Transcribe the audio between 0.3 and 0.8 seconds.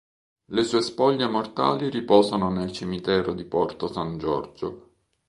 Le